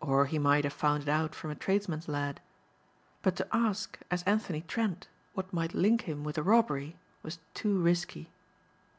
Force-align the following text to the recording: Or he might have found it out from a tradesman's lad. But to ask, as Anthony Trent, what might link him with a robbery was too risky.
Or 0.00 0.24
he 0.24 0.38
might 0.38 0.64
have 0.64 0.72
found 0.72 1.02
it 1.02 1.08
out 1.10 1.34
from 1.34 1.50
a 1.50 1.54
tradesman's 1.54 2.08
lad. 2.08 2.40
But 3.20 3.36
to 3.36 3.46
ask, 3.54 3.98
as 4.10 4.22
Anthony 4.22 4.62
Trent, 4.62 5.06
what 5.34 5.52
might 5.52 5.74
link 5.74 6.04
him 6.08 6.24
with 6.24 6.38
a 6.38 6.42
robbery 6.42 6.96
was 7.22 7.38
too 7.52 7.78
risky. 7.82 8.30